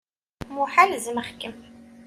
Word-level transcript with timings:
Muḥal 0.53 0.91
zzmeɣ-kem. 0.97 1.55